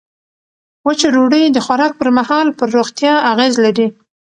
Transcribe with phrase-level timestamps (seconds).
[0.87, 3.87] وچه ډوډۍ د خوراک پر مهال پر روغتیا اغېز لري.